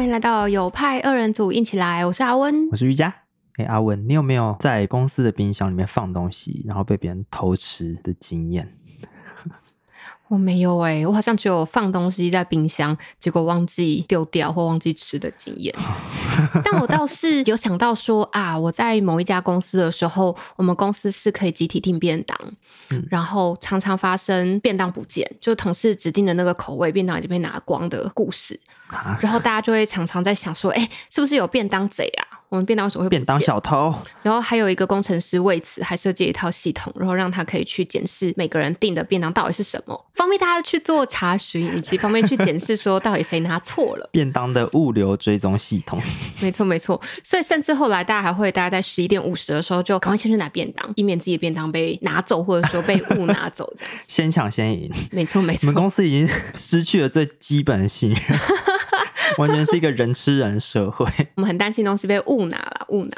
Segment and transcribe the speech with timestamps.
[0.00, 2.06] 欢迎来到有派二人组，一起来！
[2.06, 3.14] 我是阿温，我是瑜伽。
[3.58, 8.66] 哎，阿文，你有没有在公司的冰箱里面放东西，然后被别人偷吃的经验？
[10.30, 15.74] 我没有哎，我好像只有放东西在冰箱，结果忘记丢掉或忘记吃的经验。
[16.62, 22.38] 但我倒是有想到说啊，我在某一家公司的时候，我们公司是可以集体订便当，
[23.10, 28.60] 然后常常发生便当不见，就同事指定的那个口味便当已经被拿光的故事。
[29.20, 32.29] 然后大家就会常常在想说，哎，是不是有便当贼啊？
[32.50, 33.94] 我们便当为什么会便当小偷？
[34.22, 44.10] 然后还有一个工程师为此还设计一套系统，然后让他可以去检视每个人订的便当到底是什么，方便大家去做查询，以及方便去检视说到底谁拿错了。
[44.10, 46.02] 便当的物流追踪系统，
[46.42, 47.00] 没错没错。
[47.22, 53.94] 所以甚至后来大家还会大家在十一点五十的时候就赶快先去拿便当，以免自己的便当被拿走，或者说被 误拿走这样。
[54.08, 55.60] 先抢先赢，没错没错。
[55.62, 58.20] 我们公司已经失去了最基本的信任。
[59.38, 61.06] 完全是一个人吃人社会。
[61.36, 63.16] 我们很担心东西被误拿了，误拿。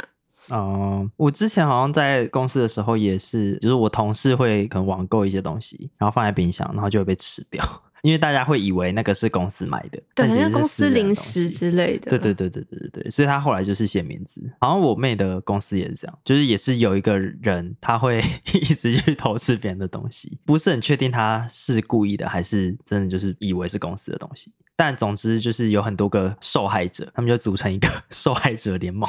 [0.49, 7.65] 哦，我之前好像在公司的时候也是，就是我同事会可能网购一些东西，然后放在冰箱，然后就会被吃掉，
[8.03, 12.11] 因为大家会以为那个是公司买的，对，像公司零食之类的。
[12.11, 14.43] 对对对对对对对，所以他后来就是写名字。
[14.61, 18.19] 好像我妹的公司也是这样，就是也是有一个人他会
[18.53, 24.53] 一直去偷吃别人的东西，不是很确定他是故意的还是真的就是以为是公司的东西。
[24.85, 29.09] 但总之就是有很多个受害者，他们就组成一个 受害者联盟。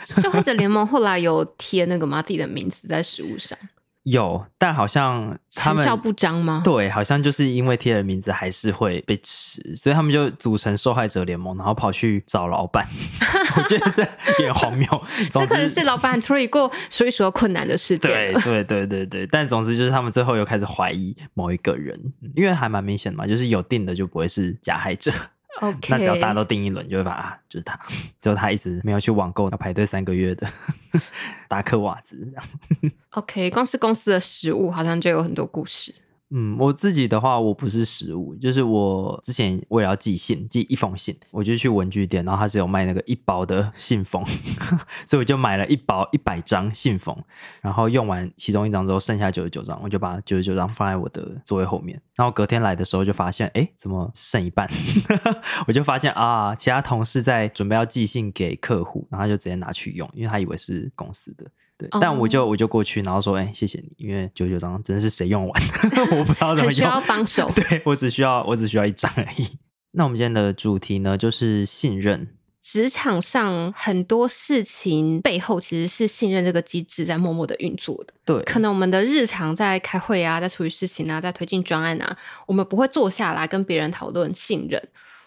[0.00, 3.58] 受害者联盟后来有贴那个马蒂的名字在食物上。
[4.04, 6.60] 有，但好像成效不彰吗？
[6.64, 12.86] 对，好像就是因为贴了名字，还是会被吃，所以他们就组成受害者联盟，然后跑去找老板。
[13.56, 14.06] 我觉得这
[14.42, 14.86] 也荒谬。
[15.30, 18.10] 这可能是老板处理过所以说困难的事件。
[18.10, 21.98] 对 对对对对，但总之就是他们最后又开始怀疑某一个人，
[22.34, 25.10] 因为还蛮明显的嘛，就是有定的就不会是加害者。
[25.60, 27.78] OK，那只要大家都订一轮，就会把啊，就是他，
[28.20, 30.46] 只有他一直没有去网购，要排队三个月的
[31.48, 32.92] 达克袜子这样。
[33.10, 35.94] OK，光是公司的食物好像就有很多故事。
[36.36, 44.20] 嗯，我自己的话，我不是食物，就是我之前为了要寄信，寄一封信，我就去文具店，然后他是有卖那个一包的信封，
[45.06, 47.16] 所以我就买了一包一百张信封，
[47.60, 54.68] 然后用完其中一张之后，剩下九十九张，我就把九十九张放在我的座位后面，然后隔天来的时候就发现，哎，怎么剩一半？
[55.68, 61.44] 我就发现啊，其他同事在准备要寄信给客户，然后就直接拿去用，因为他以为是公司的。
[61.76, 65.62] 对，但我就我就过去，然后说，哎，谢谢你，因为九九张真的是谁用完，
[66.16, 67.50] 我不知道怎么用，需要帮 手。
[67.54, 69.48] 对我只需要我只需要一张而已。
[69.92, 72.28] 那我们今天的主题呢，就是信任。
[72.60, 78.14] 职场上很多事情背后其实是信任这个机制在默默的运作的。
[78.24, 84.82] 对，可能我们的日常在开会啊，在处理事情啊，在推进专案啊，我们不会坐下来跟别人讨论信任，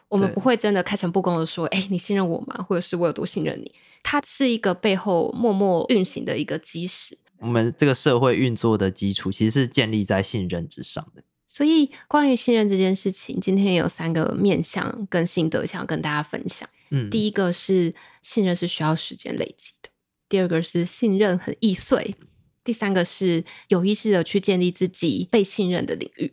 [0.08, 2.66] 我们不会真的开诚布公的说，哎，你信任我吗？
[2.68, 3.72] 或者是我有多信任你？
[4.10, 7.18] 它是一个背后默默运行的一个基石。
[7.40, 11.22] 我们这个社会运作的基础其实是建立在信任之上的。
[11.46, 16.70] 所以，关于信任这件事情，今天有三个面向跟心得想要跟大家分享。
[16.90, 19.90] 嗯，第一个是信任是需要时间累积的；
[20.30, 22.16] 第二个是信任很易碎；
[22.64, 26.32] 第三个是有意识的去建立自己被信任的领域。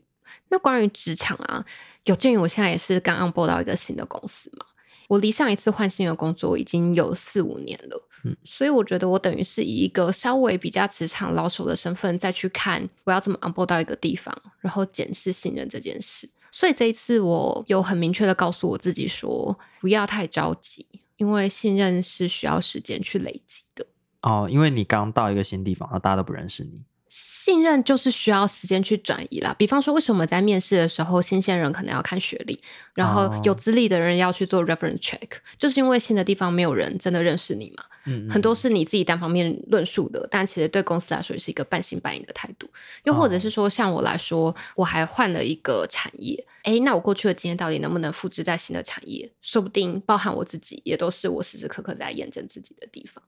[0.50, 1.66] 那关于职场啊，
[2.04, 4.64] 有鉴于我现在也是刚刚播到一个新的公司嘛。
[5.08, 16.28] 我离上一次换新的工作已经有四五年了，嗯，所以我觉得我等于是以一个稍微比较职场老手的身份再去看我要怎么 onboard 到一个地方，然后检视信任这件事。
[16.50, 23.86] 所以这一次我有很明确的告诉我自己说，不要太着急，因为信任是需要时间去累积的。
[24.22, 26.84] 哦，因为你刚到一个新地方，然后大家都不认识你。
[27.16, 29.54] 信任就是需要时间去转移啦。
[29.56, 32.60] 比方说，为什么在面试的时候，新鲜人可能要看学历，
[32.92, 37.84] 然后有资历的人要去做 reference check，就是因为新的地方没有人真的认识你嘛。
[38.06, 42.68] 嗯，很多是你自己单方面论述的，但其实对公司来说也是一个半信半疑的态度。
[43.04, 49.30] 又或者是说，像我来说，我还换了一个产业，哎，那我过去的经验到底能不能复制在新的产业？
[49.40, 53.22] 说不定包含我自己，也都是我时时刻刻在验证自己的地方。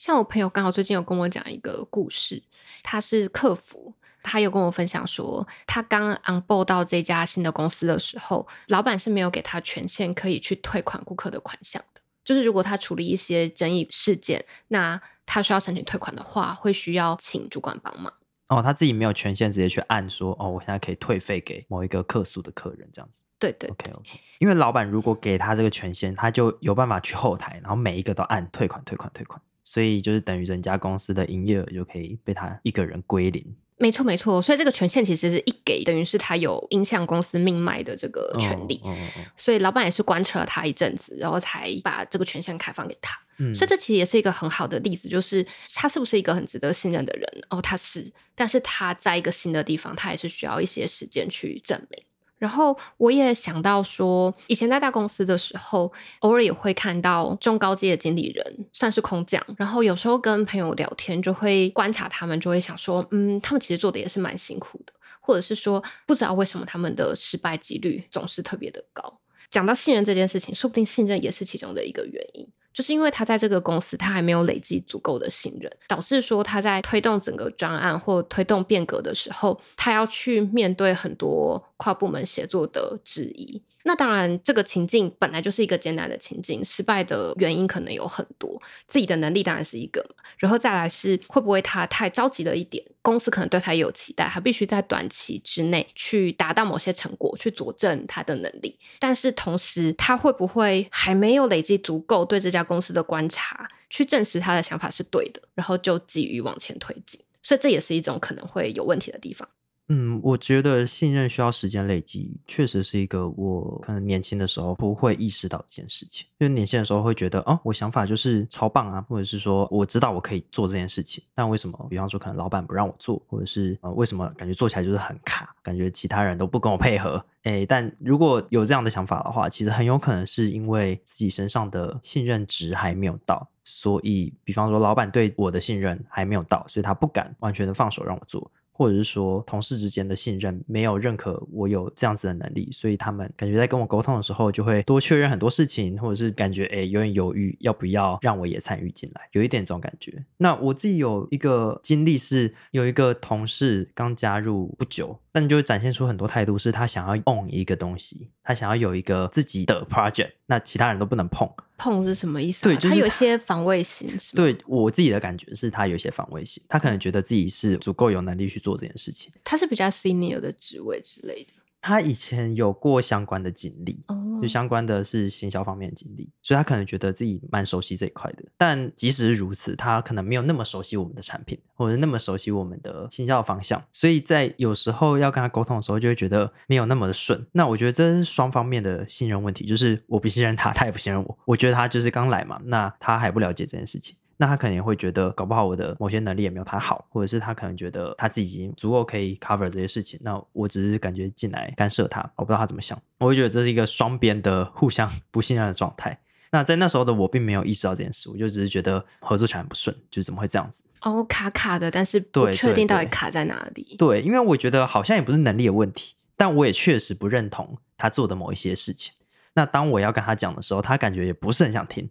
[0.00, 2.42] 像我朋友刚好最近有跟我讲一个故事，
[2.82, 3.92] 他是客服，
[4.22, 12.00] 他有跟我分享说，他刚 on board 到这家新的公司的时候，老板是没有给他权限可以去退款顾客的款项的。
[12.24, 18.10] 就是如果他处理一些争议事件，那他需要申请退款的话，会需要请主管帮忙。
[18.48, 23.22] 哦，他自己没有权限直接去按说，哦，我现在可以退费给某一个客诉的客人这样子。
[23.38, 24.18] 对对，OK OK。
[24.38, 29.38] 因为老板如果给他这个权限，他就有办法去后台，然后每一个都按退款、退款、退款。
[29.72, 33.54] 所以就是等于人家公司的营业额就可以被他一个人归零。
[33.76, 38.80] 没错没错，所以这个权限其实是一给，等于是他有影响公司命脉的这个权利。
[38.82, 43.16] 哦哦哦所以老板也是观察了他一阵子，然后才把这个权限开放给他。
[43.38, 45.46] 嗯所以这其实也是一个很好的例子，就是
[45.76, 47.24] 他是不是一个很值得信任的人？
[47.48, 52.02] 哦，他是，但是他在一个新的地方，他也是需要一些时间去证明。
[52.40, 59.44] 然后我也想到说，以前在大公司的时候，偶尔也会看到中高阶的经理人，算是空降。
[59.58, 69.20] 然后有时候跟朋友聊天，就会观察他们，就会想说，嗯，他们其实做的也是蛮辛苦的，或者是说，不知道为什么他们的失败几率总是特别的高。
[69.50, 72.48] 讲到信任这件事情，说不定信任也是其中的一个原因。
[72.72, 83.60] 就是因为他在这个公司，他还没有累积足够的信任，导致说他在推动整个专案或推动变革的时候，他要去面对很多跨部门协作的质疑。
[83.82, 90.04] 那当然，这个情境本来就是一个艰难的情境，失败的原因可能有很多，自己的能力当然是一个，
[90.36, 98.78] 然后再来是会不会他太着急了一点，公司可能对他也有期待，他必须在短期之内去达到某些成果，去佐证他的能力。
[98.98, 107.18] 但是同时，他会不会还没有累积足够对这家公司的观察，去证实他的想法是对的，然后就急于往前推进？
[107.42, 109.48] 所以这也是一种可能会有问题的地方。
[109.92, 116.28] 嗯，我觉得信任需要时间累积，确实是一个我可能年轻的时候不会意识到这件事情。
[116.38, 127.24] 因为年轻的时候会觉得，哦，我想法就是超棒啊，或者是说我知道我可以做这件事情，但为什么，比方说可能老板不让我做，或者是呃为什么感觉做起来就是很卡，感觉其他人都不跟我配合。
[127.42, 138.48] 诶，但如果有这样的想法的话，其实很有可能是因为自己身上的信任值还没有到，所以比方说老板对我的信任还没有到，所以他不敢完全的放手让我做。
[138.80, 150.24] 或者是说同事之间的信任没有认可我有这样子的能力，所以他们感觉在跟我沟通的时候就会多确认很多事情，或者是感觉诶有点犹豫要不要让我也参与进来，有一点这种感觉。
[150.38, 161.46] 那我自己有一个经历是有一个同事刚加入不久，但就展现出很多态度，是他想要 own 一个东西，他想要有一个自己的 project，那其他人都不能碰。
[161.80, 162.64] 碰是什么意思、啊？
[162.64, 164.06] 对就是他有些防卫心？
[164.34, 169.32] 对我自己的感觉是他有一些防卫心，他可能觉得自己是足够有能力去做这件事情。
[169.42, 171.54] 他是比较 senior 的职位之类的。
[171.80, 178.44] 他以前有过相关的经历，哦就相关的是行销方面的经历，所以他可能觉得自己蛮熟悉这一块的。
[178.56, 187.46] 但即使是如此，他可能没有那么熟悉我们的产品，或者那么熟悉我们的行销方向，所以在有时候要跟他沟通的时候，就会觉得没有那么的顺。
[187.52, 191.38] 那我觉得这是双方面的信任问题，就是我不信任他，他也不信任我。
[191.44, 194.16] 我觉得他就是刚来嘛，那他还不了解这件事情。
[194.40, 206.18] 那他可能也会觉得，搞不好我的某些能力也没有他好，或者是他可能觉得他自己已经足够可以 cover 这些事情，那我只是感觉进来干涉他，我不知道他怎么想，我会觉得这是一个双边的互相不信任的状态。
[206.50, 210.82] 那在那时候的我并没有意识到这件事，我就只是觉得合作起来很不顺，就是怎么会这样子？
[211.02, 213.94] 哦，卡卡的，但是不确定到底卡在哪里。
[213.98, 219.12] 对，因为我觉得好像也不是能力的问题，但我也确实不认同他做的某一些事情。
[219.52, 222.08] 那当我要跟他讲的时候，他感觉也不是很想听，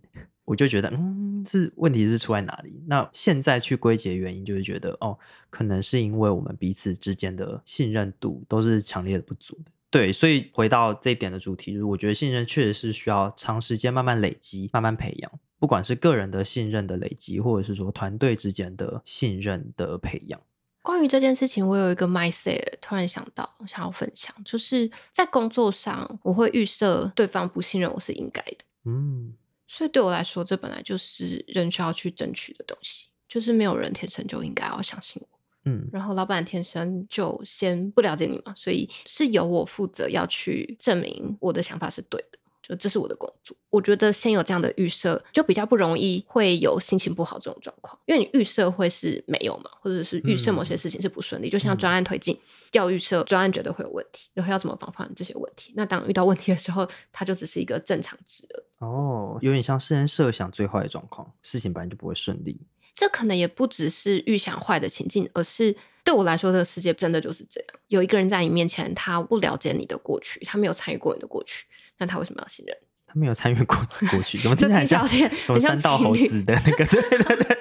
[0.49, 2.81] 我就觉得，嗯，是问题是出在哪里？
[2.87, 5.15] 那现在去归结原因，就是觉得，哦，
[5.51, 9.71] 可能是因为我们彼此之间的信任度都是强烈的不足的。
[9.91, 20.41] 对，所以回到这一点的主题，就是我觉得信任确实是需要长时间慢慢累积、慢慢培养，不管是个人的信任的累积，或者是说团队之间的信任的培养。
[20.81, 29.33] 关于这件事情，我有一个 mindset，突然想到想要分享，就是在工作上，我会预设对方不信任我是应该的，嗯，
[29.71, 35.39] 所以对我来说，这本来就是人需要去争取的东西，就是没有人天生就应该要相信我。
[35.65, 42.38] 嗯然后老板天生就先不了解你嘛，所以是由我负责要去证明我的想法是对的，
[42.69, 43.57] 就这是我的工作。
[43.71, 52.39] 我觉得先有这样的预设，就比较不容易会有心情不好这种状况，因为你预设会是没有嘛，或者是预设某些事情是不顺利，就像专案推进，
[52.73, 55.73] 要预设专案绝对会有问题，然后要怎么防范这些问题。
[55.75, 58.65] 那当遇到问题的时候，它就只是一个正常值了。
[58.79, 62.61] 哦，有点像事先设想最坏的状况，事情本来就不会顺利。
[62.93, 65.73] 这可能也不只是预想坏的情境，而是
[66.03, 67.69] 对我来说，这个世界真的就是这样。
[67.87, 71.65] 有一个人在你面前，他不了解你的过去，他没有参与过你的过去，
[71.99, 72.75] 那他为什么要信任？
[73.11, 73.75] 他没有参与过
[74.11, 76.85] 过去，怎么听起来像什么很像山道猴子的那个？
[76.85, 77.59] 对对对对。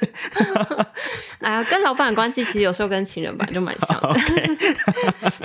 [1.41, 4.13] 哎呀，跟老板的关系其实有时候跟情人本来就蛮像的。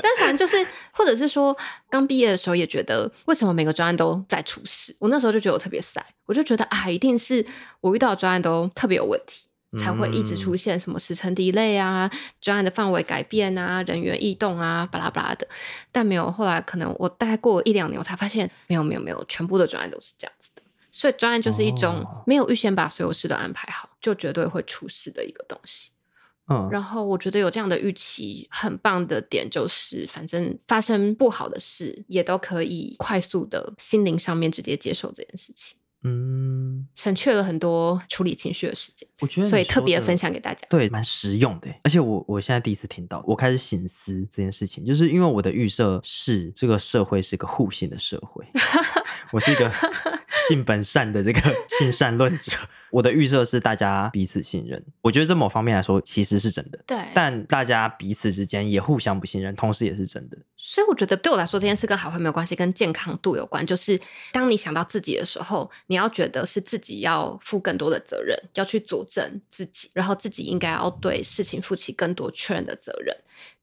[0.01, 0.57] 但反正就是，
[0.91, 1.55] 或者是说，
[1.89, 4.93] 刚毕业的时候也觉得，为什么每个专案都在出事？
[4.99, 7.45] 我那时候就觉得我特别塞，我就觉得啊，一定是
[7.79, 9.47] 我遇到的专案都特别有问题。
[9.77, 12.09] 才会一直出现什么时程 delay 啊、
[12.41, 15.47] 专案的范围改变啊、人员异动啊、巴拉巴拉的，
[15.91, 16.31] 但没有。
[16.31, 20.61] 后来可能我大概过一两年，我才发现没有没有没有，全部的专案都是这样子的。
[20.91, 25.89] 所以专案就是一种哦没有预先把所有事都安排好，就绝对会出事的一个东西。
[26.47, 40.67] 嗯，然后我觉得有这样的预期，很棒的点就是，反正发生不好的事，也都可以快速的心灵上面直接接受这件事情，嗯，省去了很多处理情绪的时间，我觉得所以特别分享给大家。
[40.69, 41.69] 对，蛮实用的。
[41.83, 48.45] 而且我我现在第一次听到，我开始醒思这件事情，就是因为我的预设是这个社会是个互信的社会，
[49.31, 49.71] 我是一个
[50.49, 51.39] 性本善的这个
[51.79, 52.51] 性善论者。
[52.93, 60.37] 我的预设是大家彼此信任，我觉得这某方面来说其实是真的，对，但大家彼此之间也互相不信任，同时也是真的。
[60.55, 63.65] 所以我觉得对我来说，这件事跟好坏没有关系，跟健康度有关。
[63.65, 63.99] 就是
[64.31, 73.17] 当你想到自己的时候，你要觉得是自己要负更多的责任，要去佐证自己，然后自己应该要对事情负起更多确认的责任。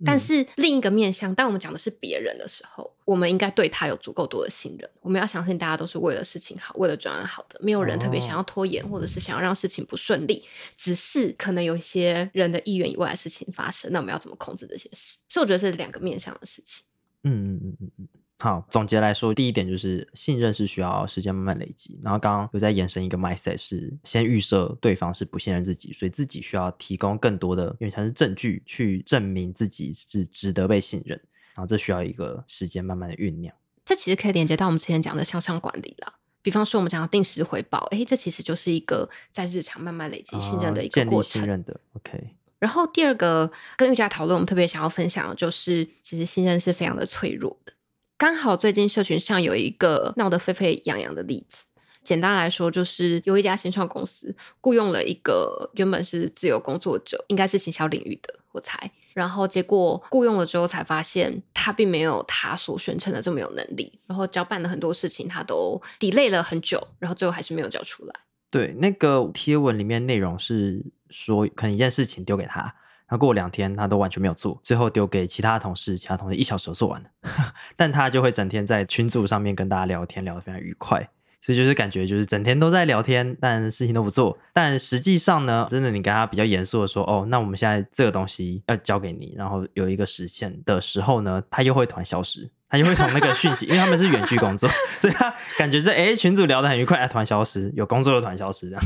[0.04, 4.90] 但嗯是另一个面向，当我们讲的是别人的时候，我们应该对他有足够多的信任。
[5.00, 10.44] 我们要相信大家都是为了事情好，为了转案好的，没有人特别想要拖延，或者是想要让事情不顺利。
[10.76, 15.18] 只是可能有一些人的意愿以外的事情发生，那我们要怎么控制这些事？
[15.28, 16.84] 所以我觉得是两个面向的事情。
[17.24, 18.19] 嗯嗯嗯嗯嗯。
[18.42, 22.00] 好，总结来说，第一点就是信任是需要时间慢慢累积。
[22.02, 31.20] 然后刚刚有在延伸一个 mindset，是先预设对方是不信任自己，所以自己需要提供更多的，因为它是证据去证明自己是值得被信任。
[31.54, 33.54] 然后这需要一个时间慢慢的酝酿。
[33.84, 36.14] 这其实可以连接到我们之前讲的向上管理啦。
[36.40, 41.42] 比方说，我们讲的定时回报，诶，这其实就是一个在日常慢慢累积信任的一个啊建立过程。
[41.42, 42.36] 信任的，OK。
[42.58, 47.72] 然后第二个跟玉佳讨论，我们特别想要分享的就是，其实信任是非常的脆弱的。
[48.20, 51.64] 刚好最近社群上有一个闹得沸沸扬扬的例子。
[52.04, 58.90] 简单来说，就是有一家新创公司雇佣了一个原本是自由工作者，应该是行销领域的，我猜。
[59.14, 63.98] 然后结果雇佣了之后，才发现他并没有他所宣称的这么有能力。
[64.06, 68.14] 然后交办了很多事情，他都 delay 了很久，然后最后还是没有交出来。
[68.50, 72.74] 对，那个贴文里面内容是说，可能一件事情丢给他，
[73.10, 77.08] 然后过两天他都完全没有做，最后丢给其他同事，其他同事一小时做完了，
[77.74, 81.10] 但他就会整天在群组上面跟大家聊天，聊得非常愉快。
[81.42, 84.38] 所以就是感觉就是整天都在聊天，但事情都不做。
[84.52, 98.82] 但实际上呢，真的你跟他比较严肃的说，哦，那我们现在这个东西要交给你，然后有一个时限的时候呢，他又会突然消失，他就会从那个讯息，因为他们是远距工作， 所以他感觉是哎群主聊得很愉快，哎突然消失，有工作的突然消失这样。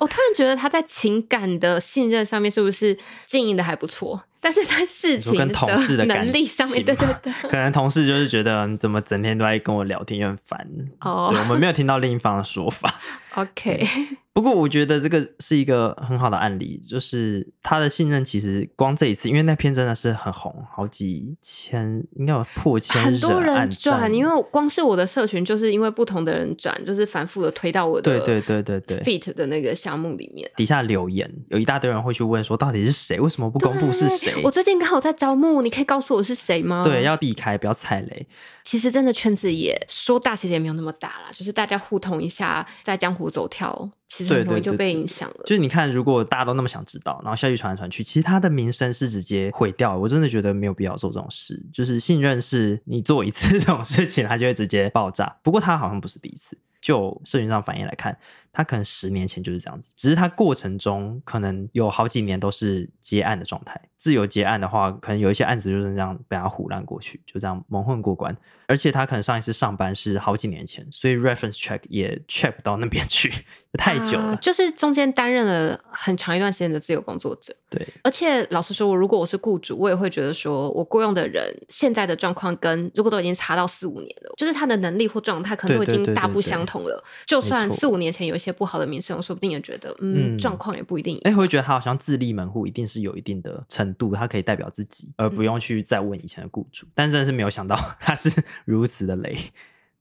[0.00, 4.24] 我 突然觉得他在情感的信任上面是不是经营的还不错？
[4.40, 10.66] 但是在事情跟同事的感能力上面，情对对对，可能同事就是觉得你怎么整天都在跟我聊天，也很烦。
[11.00, 12.92] 哦对，我们没有听到另一方的说法。
[13.36, 13.86] OK，
[14.32, 30.50] 不过我觉得这个是一个很好的案例，就是他的信任其实光这一次，因为那篇真的是很红，好几千，应该有破千很多人按转，因为光是我的社群，就是因为不同的人转，就是反复的推到我的对对对对对 fit 的那个项目里面。
[30.56, 33.20] 底下留言有一大堆人会去问说，到底是谁？
[33.20, 34.42] 为什么不公布是对谁？
[34.42, 36.82] 我最近刚好在招募，你可以告诉我是谁吗？
[36.84, 38.26] 对，要避开，不要踩雷。
[38.62, 45.42] 其实真的圈子也说大，其实也没有那么大啦，就是大家互通一下，在江湖走跳，其实很容易就被影响了。
[45.44, 49.96] 就是你看，如果大家都那么想知道，然后消息传来传去，其实他的名声是直接毁掉。
[49.96, 51.60] 我真的觉得没有必要做这种事。
[51.72, 55.36] 就是信任是你做一次这种事情，它就会直接爆炸。
[55.42, 58.16] 不过他好像不是第一次，就社群上反应来看，
[58.52, 63.80] 他可能十年前就是这样子，只是他过程中可能有好几年都是接案的状态。
[63.96, 68.34] 自由接案的话，可能有一些案子就是这样被他胡乱过去，就这样蒙混过关。
[68.66, 73.30] 而且他可能上一次上班是好几年前，所以 reference check 也 check 不到那边去，
[73.78, 74.24] 太久了。
[74.24, 77.54] 啊就是中间担任了很长一段时间的自由工作者。
[77.68, 87.04] 对，而且老实说，我如果我是雇主，我也会觉得说，我雇佣的人现在的状况跟如果都已经差到四五年了，就是他的能力或状态可能都已经大不相同了。
[87.26, 91.38] 就算四五年前有一些不好的名声，我说不定也觉得，嗯，嗯状况也不一定一哎，样。
[91.38, 96.86] 会觉得他好像自立门户，一定是有一定的程度，他可以代表自己，而不用去再问以前的雇主。
[96.92, 99.36] 但真的是没有想到 他是如此的雷。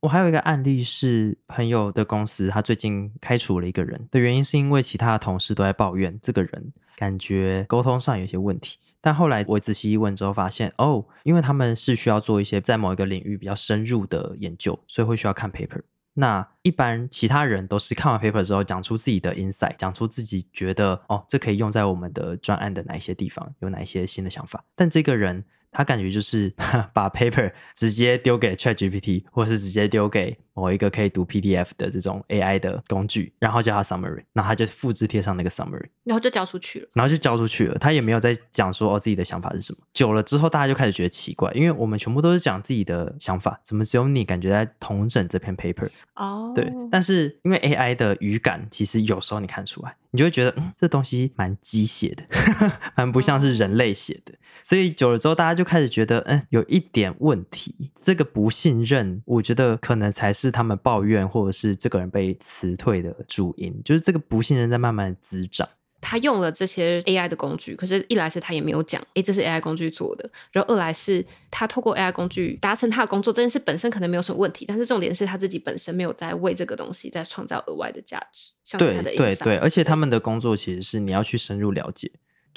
[0.02, 8.78] 我还有一个案例是朋友的公司，他最近开除了一个人的原因是因为其他的同事都在抱怨这个人感觉沟通上有些问题。
[9.02, 15.82] 但后来我仔细一问之后发现，哦，因为他们是需要做一些在某一个领域比较深入的研究，所以会需要看 paper。
[16.14, 24.64] 那一般其他人都是看完 paper 之后讲出自己的 insight，讲出自己觉得哦，这可以用在我们的专案的哪一些地方，有哪一些新的想法。
[24.76, 26.54] 但这个人他感觉就是
[26.94, 36.90] 把 paper 直接丢给 ChatGPT，或是直接丢给某一个可以读 PDF 的这种 AI 的工具，然后叫他 summary，然后他就复制贴上那个 summary，然后就交出去了。
[36.94, 37.78] 然后就交出去了。
[37.80, 39.80] 他也没有在讲说哦自己的想法是什么。
[39.94, 45.90] 久了之后，大家就开始觉得奇怪，因为我们全部都是讲自己的想法，怎么只有你感觉在同整这篇 paper？
[46.16, 52.24] 哦，对，但是因为 AI 的语感，其实有时候你看出来，你就会觉得，嗯，这东西蛮机械的，
[52.96, 54.34] 蛮不像是人类写的。
[54.62, 57.92] 所以久了之后，大家就开始觉得，嗯，有一点问题。
[57.96, 65.68] 这个不信任，我觉得可能才是他们抱怨或者是这个人被辞退的主因，就是这个不信任在慢慢滋长。
[66.02, 78.52] 他用了这些 AI 的工具，可是，一来是他也没有讲，诶，这是 AI 工具做的；然后二来是他透过 AI 工具达成他的工作这件事本身可能没有什么问题，但是重点是他自己本身没有在为这个东西在创造额外的价值。
[78.78, 82.10] 对对对，而且他们的工作其实是你要去深入了解。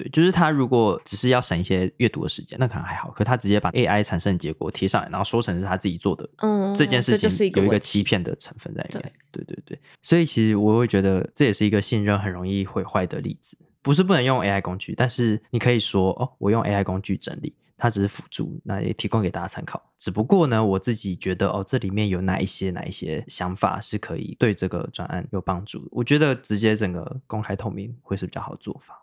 [0.02, 3.11] 对，就是他如果只是要省一些阅读的时间，那可能还好。
[3.12, 9.12] 可他直接把 AI 产生的结果贴上来，然后说成是他自己做的，嗯，这件事情有一个欺骗的成分在里面。
[9.30, 13.56] 对对对，所以其实我会觉得这也是一个信任很容易毁坏的例子。
[13.80, 19.82] 不是不能用 AI 工具，但是你可以说哦，我用 AI 工具整理，它只是辅助，那也提供给大家参考。
[19.99, 25.88] 只不过呢，我自己觉得哦，这里面有哪一些哪一些想法是可以对这个专案有帮助。
[25.90, 29.01] 我觉得直接整个公开透明会是比较好的做法。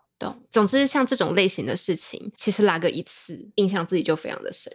[0.50, 4.72] 总之，像这种类型的事情，其实拉个一次，印象自己就非常的深。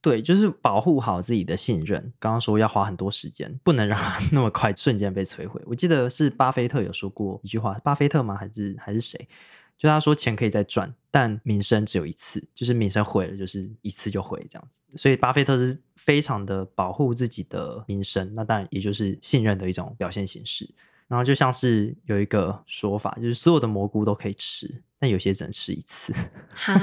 [0.00, 2.00] 对，就是保护好自己的信任。
[2.18, 5.60] 刚刚说要花很多时间，不能让它 那么快瞬间被摧毁。
[5.66, 8.36] 我记得是巴菲特有说过一句话，巴菲特吗？
[8.36, 9.28] 还是还是谁？
[9.76, 14.80] 就他说钱可以再赚，但名声只有一次，就是名声毁了，就是一次就毁这样子。
[14.96, 20.68] 所以巴菲特是非常的保护自己的名声，那当然也就是信任的一种表现形式。
[21.06, 26.12] 然后就像是有一个说法，就是所有的蘑菇都可以吃，但有些只能吃一次。
[26.52, 26.74] 哈，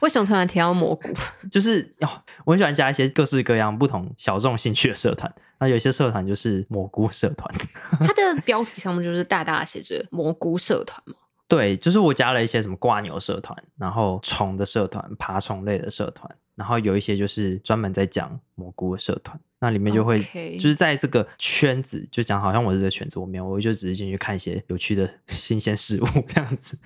[0.00, 1.08] 为什么突然提到蘑菇？
[1.50, 5.32] 就是哦，我很喜欢加一些各式各样不同小众兴趣的社团。
[5.60, 7.52] 那有些社团就是蘑菇社团，
[8.00, 11.14] 它的 标题上面就是大大写着“蘑菇社团”嘛。
[11.48, 19.40] 对，就是我加了一些什么挂牛社团，然后虫的社团、爬虫类的社团，然后有一些就是专门在讲蘑菇的社团。
[19.60, 20.22] 那里面就会
[20.58, 26.78] 就是在这个圈子，就讲好像我是这个圈子，我没有，我就只是进去看一些有趣的 新鲜事物 这样子，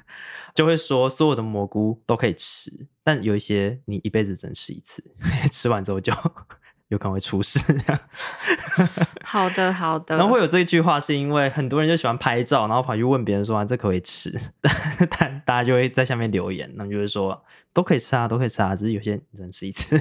[0.55, 2.71] 就会说所有的蘑菇都可以吃，
[3.03, 5.05] 但有一些你一辈子只能吃一次，
[5.53, 6.13] 吃完之后就。
[6.89, 7.59] 有可能会出事。
[9.25, 10.15] 好的，好的。
[10.15, 14.39] 然后会有这一句话，是因为很多人就喜欢拍照，然后跑去问别人说：“这可不可以吃？”
[15.19, 19.99] 但大家就会在下面留言，那么就会说：“都可以吃啊，都可以吃啊，只是有些只能吃一次。”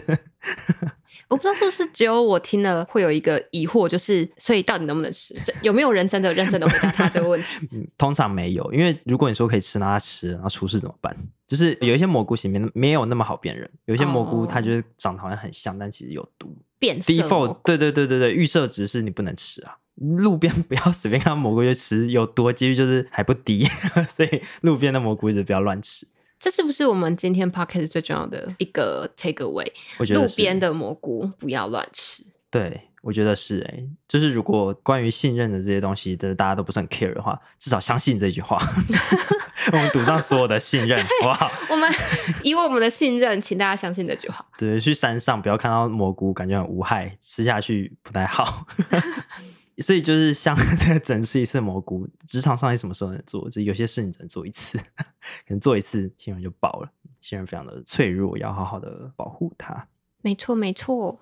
[1.28, 5.36] 我不知道是不是只有我听了会有一个疑惑，就是所以到底能不能吃？
[5.62, 7.67] 有没有人真的认真的回答他这个问题？
[7.74, 11.15] 嗯，通常没有，因为如果你说可以吃，那他吃，然后出事怎么办？
[11.47, 16.56] 就是有一些蘑菇型没没有那么好辨认，有一些蘑菇它就是长得好像很像，但其实有毒。
[16.80, 17.13] 变色。
[17.13, 23.65] default 对对对对对，预设值是你不能吃啊，路边不要随便看到蘑菇就吃，有毒几率就是还不低，
[24.10, 26.08] 所以路边的蘑菇就不要乱吃。
[26.41, 29.71] 这是不是我们今天 podcast 最重要的一个 take away？
[29.99, 32.23] 我觉得路边的蘑菇不要乱吃。
[32.49, 38.58] 对，我觉得是哎，就是如果关于信任的这些东西的大家都不是很 care 的话，至少相信这句话，
[39.71, 41.51] 我们赌上所有的信任，好不好？
[41.69, 41.88] 我们
[42.43, 44.43] 以我们的信任，请大家相信这句话。
[44.58, 48.65] 对，去山上不要看到蘑菇，感觉很无害，吃下去不太好。
[49.77, 53.49] 所以就是像 这个整吃一次蘑菇，职场上你什么时候能做？
[53.49, 54.77] 就有些事你只能做一次，
[55.47, 56.91] 可能做一次信任就爆了。
[57.21, 59.88] 信任非常的脆弱，要好好的保护它。
[60.21, 61.19] 没错，没错。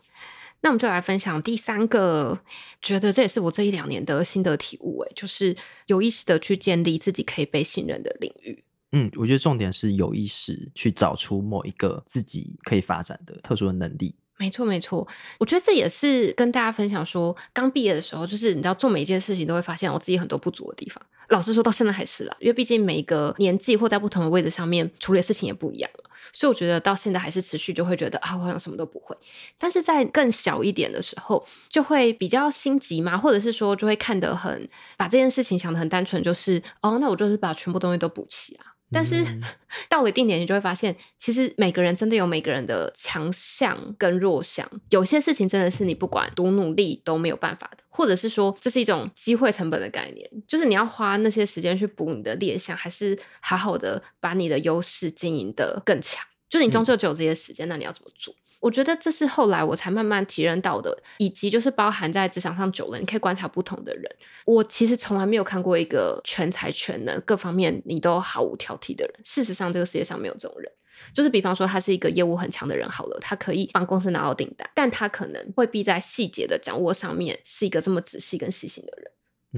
[0.61, 2.39] 那我们就来分享第三个，
[2.81, 4.99] 觉得这也是我这一两年的心得体悟。
[4.99, 5.55] 哎，就是
[5.87, 8.63] 有意识的去建立自己可以被信任的领域。
[8.91, 14.15] 嗯，我觉得重点是有意识去找出某一个自己可以发展的特殊的能力。
[14.39, 15.05] 没错，没错，
[15.37, 21.03] 我觉得这也是跟大家分享说，刚毕业的时候，就是你知道做每一件事情都会发现我自己很多不足的地方。
[21.27, 29.15] 老实说，到现在还是啦，因为毕竟每一个年纪或在不同的位置上面处理的事情也不一样了，所以我觉得到现在还是持续就会觉得啊，我好像什么都不会。
[29.57, 38.65] 但是在更小一点的时候，就会比较心急嘛，或者是说就会看得很把这件事情想得很单纯，就是哦，那我就是把全部东西都补齐啊。
[38.91, 39.23] 但是
[39.89, 44.69] 到了一定点，你就会发现，其实每个人真的有每个人的强项跟弱项。
[44.89, 56.23] 有些事情真的是你不管多努力都没有办法的，或者是说这是一种机会成本的概念，就是你要花那些时间去补你的劣项，还是好好的把你的优势经营的更强？
[56.49, 58.33] 就你终究只有这些时间，那你要怎么做？
[58.59, 64.03] 我觉得这是后来我才慢慢体认到的，以及就是包含在职场上久了，你可以观察不同的人。
[64.45, 69.15] 我其实从来没有看过一个全才全能、各方面你都毫无挑剔的人。
[69.23, 70.71] 事实上，这个世界上没有这种人。
[71.13, 79.09] 就是比方说，他是一个业务很强的人，好了，他可以帮公司拿到订单，但他可能未必在细节的掌握上面是一个这么仔细跟细心的人。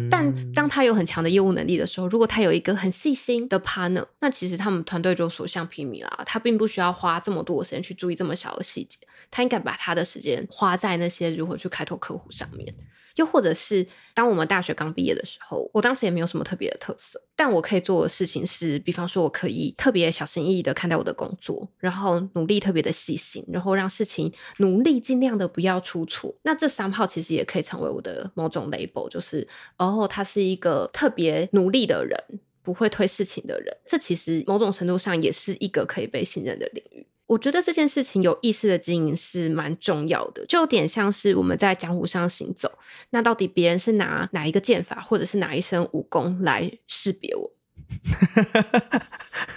[0.10, 6.24] 但当他有很强的业务能力的时候，如果他有一个很细心的 partner，那其实他们团队就所向披靡啦。
[6.26, 8.98] 他并不需要花这么多的时间去注意这么小的细节，
[9.30, 12.74] 他应该把他的时间花在那些如何去开拓客户上面。
[13.16, 26.34] 又或者是当我们大学刚毕业的时候，我当时也没有什么特别的特色，但我可以做的事情是，比方说我可以特别小心翼翼的看待我的工作，然后努力特别的细心，然后让事情努力尽量的不要出错。
[26.44, 29.48] 那这三号其实也可以成为我的某种 label，就是
[29.78, 32.18] 哦，他是一个特别努力的人，
[32.62, 33.76] 不会推事情的人。
[33.86, 37.06] 这其实某种程度上也是一个可以被信任的领域。
[37.32, 42.70] 我觉得这件事情有意识的经营是蛮重要的，就有点像是我们在江湖上行走。
[43.12, 47.50] 那到底别人是拿哪一个剑法，或者是哪一身武功来识别我？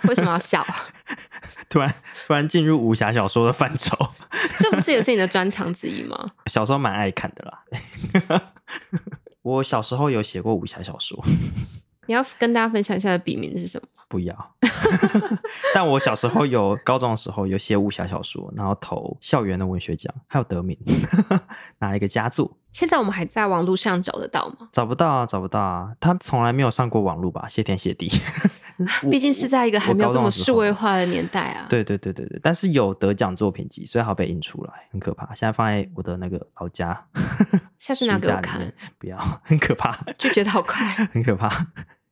[0.09, 0.65] 为什么要笑？
[1.69, 1.93] 突然
[2.29, 3.97] 突然进入武侠小说的范畴，
[4.61, 6.31] 这不是也是你的专长之一吗？
[6.47, 8.53] 小时候蛮爱看的啦。
[9.43, 11.25] 我小时候有写过武侠小说。
[12.07, 13.89] 你要跟大家分享一下的笔名是什么？
[14.09, 14.55] 不要。
[15.75, 20.79] 但我小时候有高中的时候有写武侠小说，然后投校园的文学奖，还有得名，
[21.79, 22.57] 拿了一个佳作。
[22.73, 24.69] 现在我们还在网络上找得到吗？
[24.73, 25.93] 找不到啊，找不到啊。
[26.01, 27.47] 他从来没有上过网络吧？
[27.49, 28.11] 谢天谢地。
[29.09, 31.67] 毕竟是在一个还没有这么数位化的年代啊。
[31.69, 35.27] 对对对对对，但是有得奖作品集，所以好被印出来，很可怕。
[35.33, 37.07] 现在放在我的那个老家，
[37.79, 38.73] 下次拿给我看。
[38.99, 39.97] 不要，很可怕。
[40.19, 41.49] 就觉得好快，很可怕。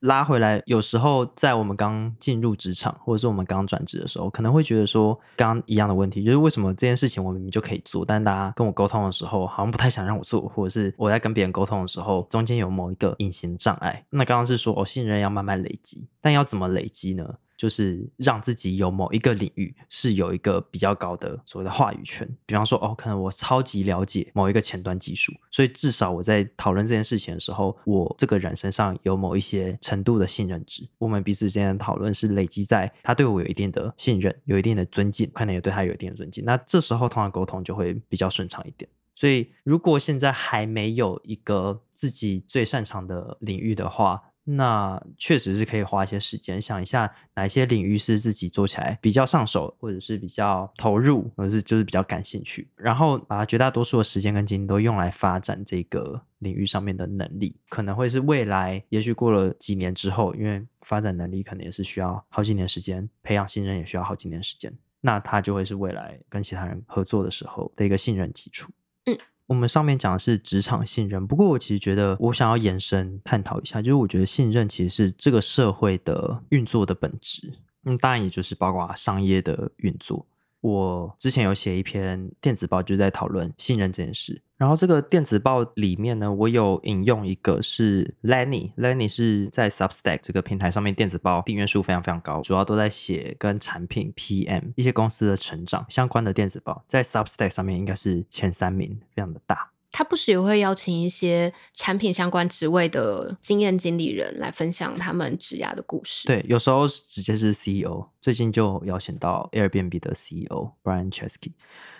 [0.03, 14.05] 拉回来，有时候在我们刚进入职场，或者是我们刚转职的时候，可能会觉得说，刚一样的问题，就是为什么这件事情我明明就可以做，但大家跟我沟通的时候，好像不太想让我做，或者是我在跟别人沟通的时候，中间有某一个隐形障碍。
[14.11, 17.37] 那刚刚是说，哦，信任要慢慢累积，但要怎么累积呢？
[17.63, 30.85] 就是让自己有某一个领域是有一个比较高的所谓的话语权，比方说哦，可能我超级了解某一个前端技术，所以至少我在讨论这件事情的时候，我这个人身上有某一些程度的信任值。
[30.99, 36.45] 我们彼此之间的讨论是累积在他对我有一定的信任，有一定的尊敬，可能也对他有一定的尊敬。
[36.45, 38.91] 那这时候通常沟通就会比较顺畅一点。
[39.15, 68.73] 所以如果现在还没有一个自己最擅长的领域的话，那确实是可以花一些时间想一下哪些领域是自己做起来比较上手，或者是比较投入，或者是就是比较感兴趣，然后把绝大多数的时间跟精力都用来发展这个领域上面的能力，可能会是未来，也许过了几年之后，因为发展能力可能也是需要好几年时间，培养信任也需要好几年时间，那它就会是未来跟其他人合作的时候的一个信任基础。
[69.05, 69.17] 嗯。
[69.47, 77.53] 我们上面讲的是职场信任，不过我其实觉得我想要延伸探讨一下，就是我觉得信任其实是这个社会的运作的本质，
[77.85, 80.25] 嗯，当然也就是包括商业的运作。
[80.63, 84.41] 我之前有写一篇电子报，就在讨论信任这件事。
[84.57, 99.72] 然后这个电子报里面呢，我有引用一个是 Lenny，Lenny 是在 Substack 这个平台上面电子报订阅数非常非常高，主要都在写跟产品 PM 一些公司的成长相关的电子报，在 Substack 上面应该是前三名，非常的大。
[99.93, 106.27] 他不时也会邀请一些产品相关职位的经验经理人来分享他们职涯的故事。
[106.27, 111.53] 对，有时候直接是 CEO，最近就邀请到 Airbnb 的 CEO Brian Chesky。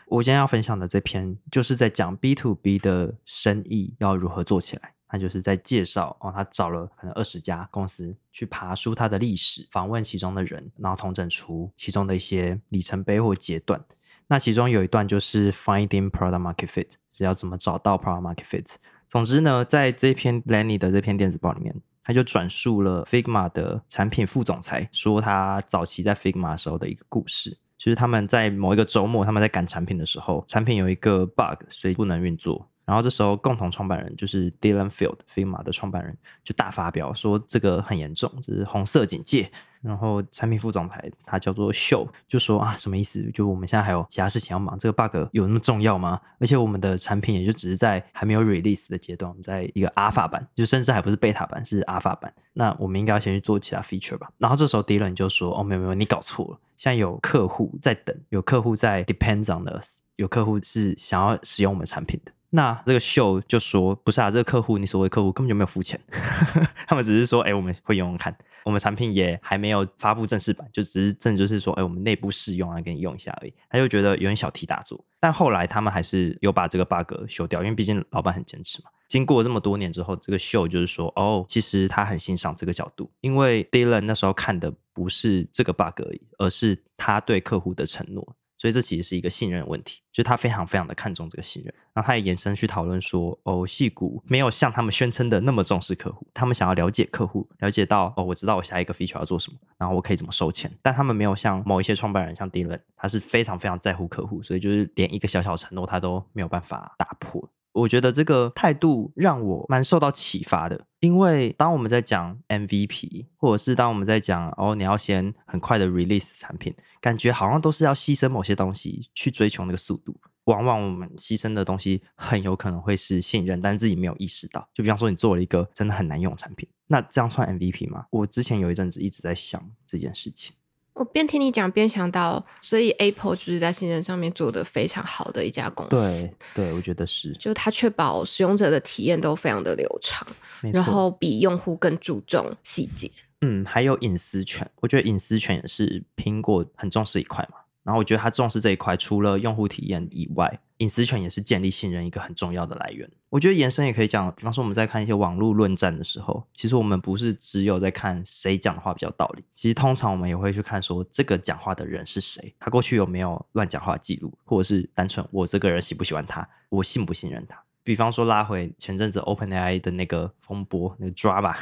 [0.07, 4.95] 我今天要分享的这篇就是在讲 B to B 的生意要如何做起来。
[5.07, 13.79] 他就是在介绍哦，他找了可能二十家公司去爬书他的历史，访问其中的人，然后统整出其中的一些里程碑或阶段。
[14.27, 18.75] 那其中有一段就是 finding product market fit，是要怎么找到 product market fit。
[19.09, 32.69] 总之呢，在这篇 Lenny 的这篇电子报里面，他就转述了 Figma 的产品副总裁说他早期在 Figma 时候的一个故事，就是他们在某一个周末，他们在赶产品的时候，产品有一个 bug，所以不能运作。
[32.85, 39.51] 然后这时候，共同创办人就是 Dylan Field，Figma 的创办人就大发表说这个很严重，这是红色警戒。
[39.81, 43.29] 然后产品副总裁他叫做秀，就说啊什么意思？
[43.33, 46.21] 就我们现在还有其他事情要忙，这个 bug 有那么重要吗？
[46.39, 52.33] 而且我们的产品也就只是在还没有 release 的阶段，我们在一个 alpha 版，就甚至还不是 beta 版，是 alpha 版。
[52.53, 54.31] 那我们应该要先去做其他 feature 吧。
[54.39, 62.31] 然后这时候 Dylan 就说哦没有没有，你搞错了，现在有客户在等，有客户在 depends on us，有客户是想要使用我们产品的。
[62.55, 65.99] 那这个秀就说不是啊，这个客户你所谓客户根本就没有付钱，
[66.87, 73.55] 他们只是说，哎，我们会用用看，我们产品也还没有发布正式版，就只是正就是说，哎，我们内部试用啊，给你用一下而已。
[73.71, 78.91] 他就觉得有点小题大做，但后来他们还是有把这个 bug 修掉，因为毕竟老板很坚持嘛。
[79.09, 88.37] 经过这么多年之后，这个秀就是说，哦，其实他很欣赏这个角度，因为 Dylan 那时候看的不是这个 bug 而已，而是他对客户的承诺。
[88.63, 91.75] 所以这其实是一个信任问题，就他非常非常的看重这个信任。
[91.93, 100.71] 然后他也延伸去讨论说，哦，戏骨没有像他们宣称的那么重视客户，他们想要了解客户，了解到哦，我知道我下一个 feature 要做什么，然后我可以怎么收钱。
[100.81, 107.51] 但他们没有像某一些创办人，像 Dylan，他是非常非常在乎客户，所以就是连一个小小承诺他都没有办法打破。
[107.73, 120.15] 我觉得这个态度让我蛮受到启发的，因为当我们在讲 MVP，或者是当我们在讲哦，你要先很快的 release 产品，感觉好像都是要牺牲某些东西去追求那个速度。
[120.45, 124.69] 往往我们牺牲的东西很有可能会是信任，但自己没有意识到。
[124.75, 128.07] 就比方说，你做了一个真的很难用的产品，那这样算 MVP 吗？
[128.11, 130.53] 我之前有一阵子一直在想这件事情。
[130.95, 135.91] 我边听你讲边想到，所以 Apple 就是在信任上面做的非常好的一家公司。
[135.91, 140.27] 对，对，我觉得是，就它确保使用者的体验都非常的流畅，
[140.73, 143.11] 然后比用户更注重细节。
[143.41, 147.59] 嗯，还有隐私权，我觉得隐私权也是苹果很重视一块嘛。
[147.83, 153.11] 然后我觉得他重视这一块，除了用户体验以外，隐私权也是建立信任一个很重要的来源。
[153.29, 167.61] 我觉得延伸也可以讲，比方说我们在看一些网络论战的时候，其实我们不是只有在看谁讲的话比较道理，其实通常我们也会去看说这个讲话的人是谁，他过去有没有乱讲话记录，或者是单纯我这个人喜不喜欢他，我信不信任他。
[167.85, 171.57] 比方说拉回前阵子 OpenAI 的那个风波，那个 drama。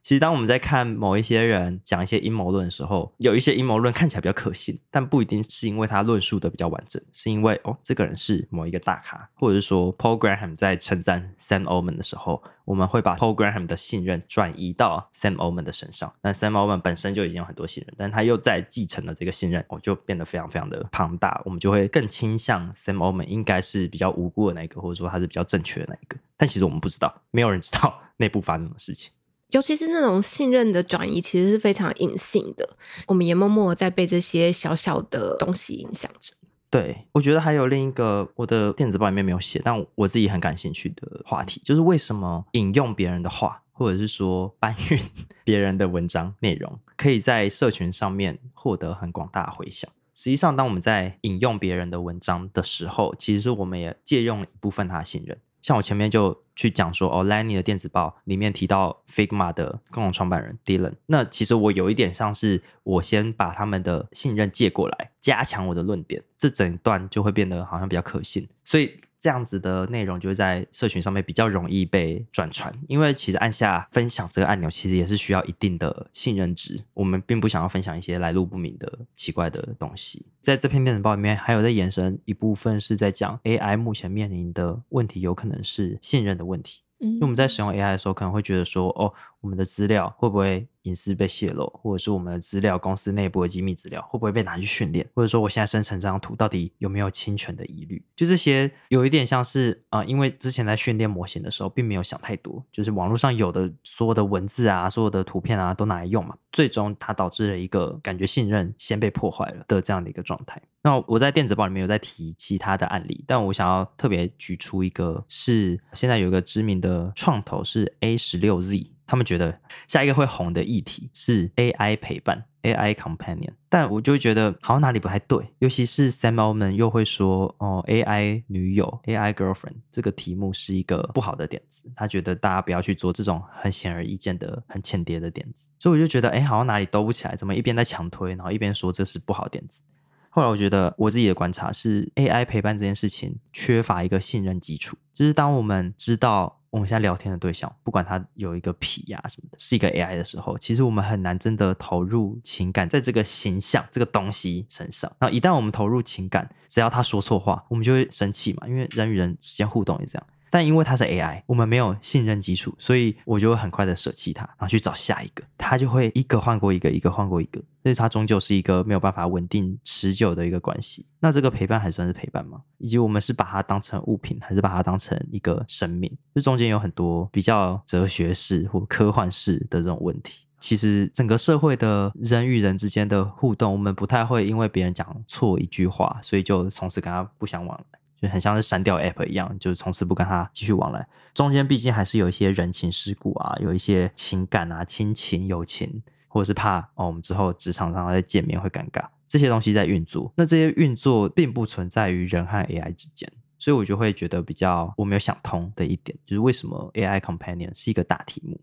[0.00, 15.50] 其实，当我们在看某一些人讲一些阴谋论的时候，有一些阴谋论看起来比较可信，但不一定是因为他论述的比较完整，是因为哦，这个人是某一个大咖，或者是说 Paul Graham 在称赞 Sam o m a n 的时候，我们会把 Paul Graham 的信任转移到 Sam o
[15.50, 16.10] m a n 的身上。
[16.22, 21.42] 但 Sam o m a n 本身就已经有很多信任，但他又在继承了这个信任，哦，就变得非常非常的庞大。
[21.44, 26.16] 我们就会更倾向 Sam o m a n 应该是比较无辜的那一个，或者说他是比较正确的那一个。
[26.36, 29.12] 但其实我们不知道，没有人知道 内部发生什么事情。
[29.50, 32.68] 尤其是那种信任的转移，其实是非常隐性的，
[33.06, 36.34] 我们也默默在被这些小小的东西影响着。
[36.68, 45.00] 对，我觉得还有另一个我的电子报里面没有写，但我自己很感兴趣的话题，就是为什么引用别人的话，或者是说搬运
[45.44, 49.90] 别人的文章内容，可以在社群上面获得很广大的回响。
[50.14, 55.38] 实际上，当我们在引用别人的文章的时候，其实我们也借用了一部分他的信任。
[55.62, 56.42] 像我前面就。
[56.58, 72.72] 去讲说哦，Lenny 的电子报里面提到 Figma 的共同创办人 Dylan，那其实我有一点像是我先把他们的信任借过来，加强我的论点，这整段就会变得好像比较可信，所以这样子的内容就会在社群上面比较容易被转传。
[72.88, 80.26] 因为其实按下分享这个按钮，其实也是需要一定的信任值，我们并不想要分享一些来路不明的奇怪的东西。
[80.42, 86.48] 在这篇电子报里面，还有在延伸一部分是在讲 AI 目前面临的问题，有可能是信任的。
[86.48, 90.66] 问题，因为我们在使用 AI 的时候，可能会觉得说，哦，我们的资料会不会？
[90.82, 95.06] 隐私被泄露，或者是我们的资料、公司内部的机密资料会不会被拿去训练？
[95.14, 98.02] 或者说我现在生成这张图到底有没有侵权的疑虑？
[98.16, 110.62] 就这些有一点像是啊，因为之前在训练模型的时候，并没有想太多，就是网络上有的所有的文字啊、所有的图片啊都拿来用嘛，最终它导致了一个感觉信任先被破坏了的这样的一个状态。
[110.80, 118.90] 那我在电子报里面有在提其他的案例，但我想要特别举出一个，是现在有一个知名的创投是 A 十六 Z。
[119.08, 139.80] 他们觉得下一个会红的议题是 AI 陪伴 AI companion，但我就会觉得好像哪里不太对，尤其是 Sam Altman 又会说哦 AI 女友 AI girlfriend 这个题目是一个不好的点子，他觉得大家不要去做这种很显而易见的很浅碟的点子，所以我就觉得哎好像哪里兜不起来，怎么一边在强推，然后一边说这是不好点子。
[140.28, 146.57] 后来我觉得我自己的观察是 AI 陪伴这件事情缺乏一个信任基础，就是当我们知道。
[146.70, 155.10] 我们现在聊天的对象，不管他有一个皮呀什么的，是一个 AI 的时候，其实我们很难真的投入情感在这个形象、这个东西身上。
[155.18, 160.26] 那一旦我们投入情感，只要他说错话，我们就会生气嘛，因为人与人之间互动也这样。
[160.50, 171.06] 但因为它是 AI，我们没有信任基础，所以我就会很快的舍弃它，然后去找下一个，它就会一个换过一个，一个换过一个，所以它终究是一个没有办法稳定持久的一个关系。
[171.20, 172.60] 那这个陪伴还算是陪伴吗？
[172.78, 176.10] 以及我们是把它当成物品，还是把它当成一个生命？
[176.34, 180.44] 这中间有很多比较哲学式或科幻式的这种问题。
[180.60, 187.97] 其实整个社会的人与人之间的互动，我们不太会因为别人讲错一句话，所以就从此跟他不相往来。
[188.20, 191.06] 就很像是删掉 App 一样，就是从此不跟他继续往来。
[191.34, 200.32] 中间毕竟还是有一些人情世故啊，有一些情感啊、亲情、友情，或者是怕哦，我们之后职场上再见面会尴尬，这些东西在运作。
[200.36, 208.60] 那这些运作并不存在于人和 AI 之间，所以我就会觉得比较我没有想通的一点，就是为什么 AI Companion 是一个大题目。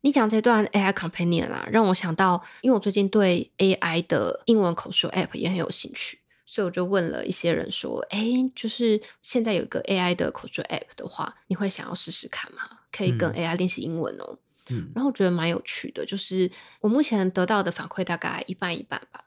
[0.00, 6.18] 你讲这段 AI Companion 啊，让我想到，因为我最近对 AI 的英文口述 App 也很有兴趣。
[6.46, 12.62] 所以我就问了一些人说：“哎，就是现在有一个 AI 的口说 App 的话，你会想要试试看吗？
[12.90, 14.38] 可以跟 AI 练习英文哦。”
[14.70, 19.22] 嗯，然后我觉得蛮有趣的，就是我目前得到的反馈大概一半一半吧。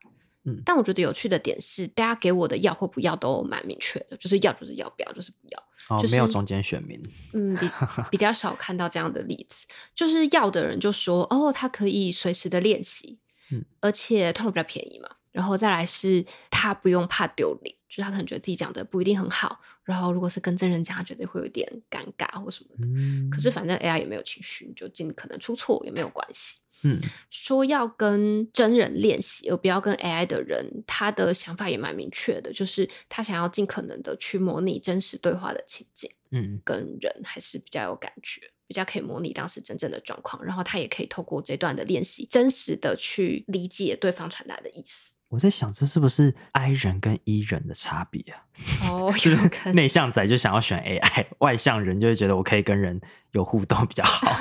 [0.46, 5.60] 嗯但我觉得有趣的点是，大家给我的要或不要都蛮明确的，就是要就是要，不要就是不要。
[5.90, 7.02] 哦，就是没有中间选民。
[7.34, 7.70] 嗯，比
[8.12, 13.20] 比较少看到这样的例子，就是要的人就说哦，他可以随时的练习，
[13.52, 15.10] 嗯，而且通常比较便宜嘛。
[15.40, 22.86] 然后再来是他不用怕丢脸，就是他可能觉得自己讲的不一定很好，然后如果是跟真人讲，他觉得会有点尴尬或什么的。
[22.86, 26.58] 嗯，可是反正 AI 也没有情绪，你就尽可能出错也没有关系。
[26.84, 27.00] 嗯
[27.30, 45.16] 说要跟真人练习，而不要跟 AI 的人，他的想法也蛮明确的，就是他想要尽可能的去模拟真实对话的情景，嗯跟人还是比较有感觉，比较可以模拟当时真正的状况，然后他也可以透过这段的练习，真实的去理解对方传达的意思。
[45.30, 48.44] 我在想，这是不是 I 人跟 E 人的差别啊？
[48.90, 49.38] 哦， 是。
[49.74, 53.00] 内向仔就想要选 AI， 外向人就会觉得我可以跟人
[53.32, 54.32] 有互动比较好。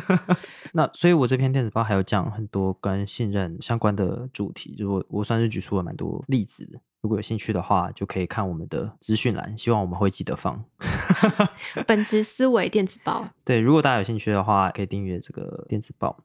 [0.74, 6.80] 那所以，我这篇电子报还有讲很多跟信任相关的主题，就我我算是举出了蛮多例子。
[7.00, 10.62] 如果有兴趣的话，就可以看我们的资讯栏，希望我们会记得放。
[11.86, 16.18] 本质思维电子报，对，如果大家有兴趣的话，可以订阅这个电子报。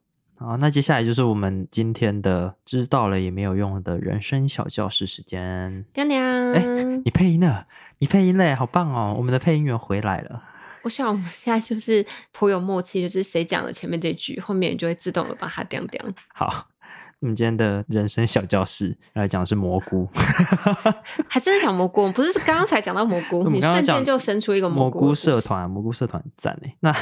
[0.44, 5.84] 好，那接下来就是我们今天的知道了也没有用的人生小教室时间。
[5.94, 7.02] 娘娘。
[7.04, 7.66] 你配音了，
[7.98, 9.14] 你配音嘞，好棒哦！
[9.16, 10.42] 我们的配音员回来了。
[10.82, 16.04] 我想我们现在就是颇有默契，就是谁讲了前面这句，后面你就会自动的把它掉掉。
[16.34, 16.66] 好，
[17.20, 20.08] 我们今天的人生小教室来讲的是蘑菇。
[21.30, 26.76] 还真的讲蘑菇，我们不是刚刚才讲到蘑菇，你瞬间就生出一个蘑菇社团，蘑菇社团很赞诶。
[26.80, 26.92] 那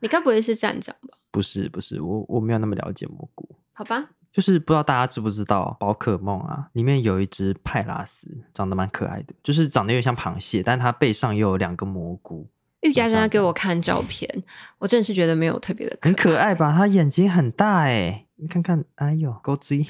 [0.00, 1.09] 你该不会是站长吧？
[1.30, 3.48] 不是不是，我我没有那么了解蘑菇。
[3.72, 12.46] 好吧，就是不知道大家知不知道宝可梦啊，里面有一只派拉斯，长得蛮可爱的，就是长得有点像螃蟹，但它背上又有两个蘑菇，
[12.82, 14.42] 玉佳像这样在给我看照片，
[14.78, 16.54] 我真的是觉得没有特别的很可爱？
[16.54, 16.72] 吧？
[16.76, 19.86] 它眼睛很大哎，你看看，哎呦，勾追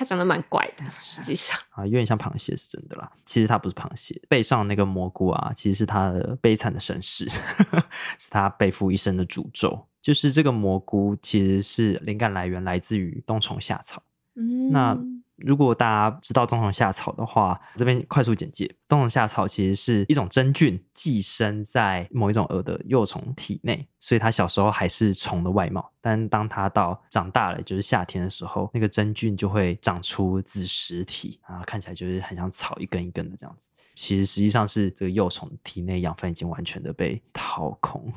[0.00, 1.54] 它长得蛮怪的，实际上。
[1.72, 3.12] 啊，有点像螃蟹是真的啦。
[3.26, 7.28] 其实它不是螃蟹，背上那个蘑菇啊，其实是它的悲惨的身世，
[8.18, 9.86] 是它背负一生的诅咒。
[10.00, 14.02] 就是这个蘑菇其实是灵感来源来自于冬虫夏草。
[14.36, 14.96] 嗯，那
[15.40, 33.70] 如果大家知道冬虫夏草的话，这边快速简介：冬虫夏草其实是一种真菌寄生在某一种蛾的幼虫体内，所以它小时候还是虫的外貌，但当它到长大了，就是夏天的时候，那个真菌就会长出子实体啊，看起来就是很像草一根一根的这样子。
[33.94, 38.12] 其实实际上是这个幼虫体内养分已经完全的被掏空。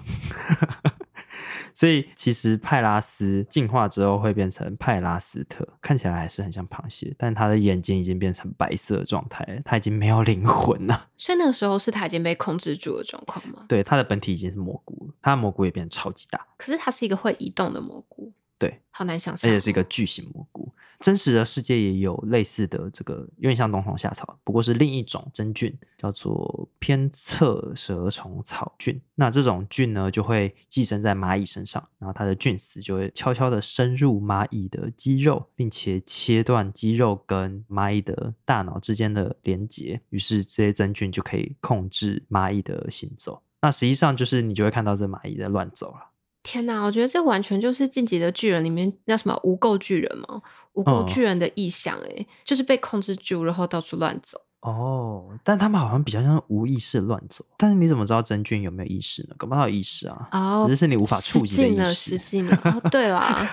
[1.73, 11.07] 所以其实派拉斯进化之后会变成派拉斯特，看起来还是很像螃蟹，但它的眼睛已经变成白色的状态了，它已经没有灵魂了。
[11.17, 13.65] 所以那个时候是它已经被控制住的状况吗？
[13.67, 20.62] 对，它的本体已经是蘑菇了，它的蘑菇也变得超级大，可是它是一个会移动的蘑菇，对，好难想象哦，而且是一个巨型蘑菇。
[21.03, 28.97] 真实的世界也有类似的这个，有点像冬虫夏草，不过是另一种真菌，叫做偏侧蛇虫草菌。
[29.13, 43.43] 那这种菌呢，就会寄生在蚂蚁身上，然后它的菌丝就会悄悄的深入蚂蚁的肌肉，并且切断肌肉跟蚂蚁的大脑之间的连接，于是这些真菌就可以控制蚂蚁的行走。
[43.61, 46.12] 那实际上就是你就会看到这蚂蚁在乱走了。
[46.43, 50.41] 天哪，我觉得这完全就是《晋级的巨人》里面那什么无垢巨人嘛，
[50.73, 54.39] 无垢嗯巨人的意象，哎，就是被控制住，然后到处乱走。
[54.59, 57.45] 哦，但他们好像比较像无意识地乱走。
[57.57, 59.35] 但是你怎么知道真菌有没有意识呢？
[59.37, 62.17] 搞不好有意识啊，哦，只是你无法触及的失禁了，意识失。
[62.19, 62.61] 禁了。
[62.63, 63.49] 哦，对啦，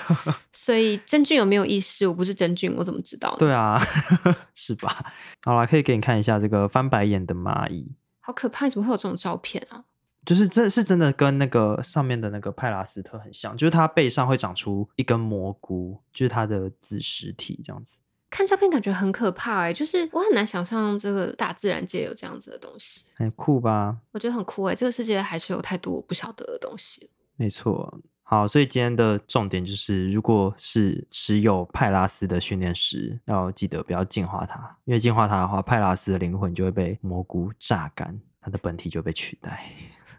[0.52, 2.06] 所以真菌有没有意识？
[2.06, 3.36] 我不是真菌，我怎么知道呢？
[3.38, 3.76] 对啊，
[4.54, 5.12] 是吧？
[5.42, 8.66] 好啦，可以给你看一下这个翻白眼的蚂蚁，好可怕！
[8.66, 9.82] 你怎么会有这种照片啊？
[10.24, 18.00] 就是这是真的跟那个上面的那个派拉斯特很像，就是它背上会长出一根蘑菇，就是它的子实体这样子。
[18.28, 23.96] 看照片感觉很可怕哎、就是我很难想象这个大自然界有这样子的东西，很酷吧？
[24.12, 27.10] 我觉得很酷哎、这个世界还是有太多我不晓得的东西。
[27.36, 28.00] 没错。
[28.22, 39.64] 好，所以今天的重点就是，如果是持有派拉斯的训练师，要记得不要净化它，因为净化它的话，派拉斯的灵魂就会被蘑菇榨干，它的本体就被取代。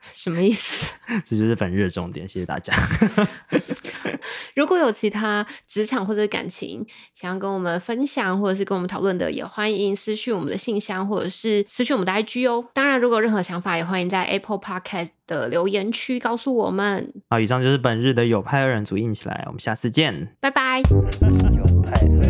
[0.11, 0.91] 什么意思？
[1.23, 2.73] 这就是本日的重点，谢谢大家。
[4.55, 12.65] 如果有其他职场或者感情想要跟我们分享，或者是跟我们讨论的，也欢迎私讯我们的信箱，或者是私讯我们的 IG 哦。
[12.73, 17.13] 当然，如果有任何想法，也欢迎在 Apple Podcast 的留言区告诉我们。
[17.29, 20.35] 好，以上就是本日的有派二人组硬起来，我们下次见。
[20.39, 20.79] 拜拜。
[20.79, 22.20] 有派二